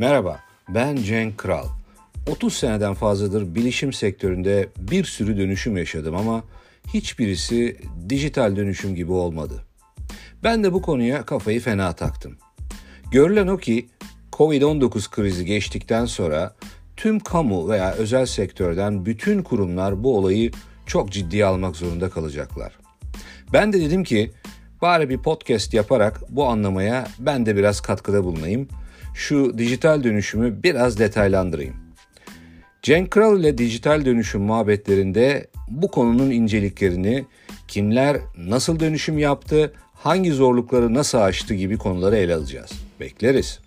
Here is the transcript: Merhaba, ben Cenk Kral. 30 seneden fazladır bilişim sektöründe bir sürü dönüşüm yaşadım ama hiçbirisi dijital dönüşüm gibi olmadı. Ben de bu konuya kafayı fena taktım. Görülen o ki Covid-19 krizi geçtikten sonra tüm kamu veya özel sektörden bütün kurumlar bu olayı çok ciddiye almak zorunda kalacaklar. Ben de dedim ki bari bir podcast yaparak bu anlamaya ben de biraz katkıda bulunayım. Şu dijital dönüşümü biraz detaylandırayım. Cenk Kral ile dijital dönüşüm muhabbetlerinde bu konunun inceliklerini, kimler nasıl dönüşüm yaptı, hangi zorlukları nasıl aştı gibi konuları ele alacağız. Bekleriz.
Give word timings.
Merhaba, 0.00 0.40
ben 0.68 0.96
Cenk 0.96 1.38
Kral. 1.38 1.66
30 2.30 2.54
seneden 2.54 2.94
fazladır 2.94 3.54
bilişim 3.54 3.92
sektöründe 3.92 4.68
bir 4.78 5.04
sürü 5.04 5.36
dönüşüm 5.36 5.76
yaşadım 5.76 6.16
ama 6.16 6.44
hiçbirisi 6.94 7.76
dijital 8.08 8.56
dönüşüm 8.56 8.94
gibi 8.94 9.12
olmadı. 9.12 9.64
Ben 10.44 10.64
de 10.64 10.72
bu 10.72 10.82
konuya 10.82 11.24
kafayı 11.24 11.60
fena 11.60 11.92
taktım. 11.92 12.36
Görülen 13.10 13.46
o 13.46 13.56
ki 13.56 13.88
Covid-19 14.32 15.10
krizi 15.10 15.44
geçtikten 15.44 16.04
sonra 16.04 16.54
tüm 16.96 17.20
kamu 17.20 17.68
veya 17.68 17.92
özel 17.92 18.26
sektörden 18.26 19.06
bütün 19.06 19.42
kurumlar 19.42 20.04
bu 20.04 20.16
olayı 20.16 20.50
çok 20.86 21.12
ciddiye 21.12 21.44
almak 21.44 21.76
zorunda 21.76 22.10
kalacaklar. 22.10 22.78
Ben 23.52 23.72
de 23.72 23.80
dedim 23.80 24.04
ki 24.04 24.30
bari 24.82 25.08
bir 25.08 25.18
podcast 25.18 25.74
yaparak 25.74 26.20
bu 26.28 26.46
anlamaya 26.46 27.08
ben 27.18 27.46
de 27.46 27.56
biraz 27.56 27.80
katkıda 27.80 28.24
bulunayım. 28.24 28.68
Şu 29.14 29.58
dijital 29.58 30.04
dönüşümü 30.04 30.62
biraz 30.62 30.98
detaylandırayım. 30.98 31.76
Cenk 32.82 33.10
Kral 33.10 33.40
ile 33.40 33.58
dijital 33.58 34.04
dönüşüm 34.04 34.42
muhabbetlerinde 34.42 35.46
bu 35.68 35.90
konunun 35.90 36.30
inceliklerini, 36.30 37.24
kimler 37.68 38.16
nasıl 38.38 38.80
dönüşüm 38.80 39.18
yaptı, 39.18 39.72
hangi 39.94 40.32
zorlukları 40.32 40.94
nasıl 40.94 41.18
aştı 41.18 41.54
gibi 41.54 41.76
konuları 41.78 42.16
ele 42.16 42.34
alacağız. 42.34 42.70
Bekleriz. 43.00 43.60